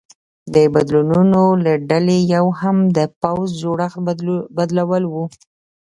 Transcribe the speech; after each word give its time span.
د 0.53 0.55
بدلونونو 0.73 1.41
له 1.63 1.73
ډلې 1.89 2.17
یو 2.35 2.45
هم 2.59 2.77
د 2.97 2.99
پوځ 3.21 3.47
جوړښت 3.61 3.97
بدلول 4.57 5.03
و 5.09 5.15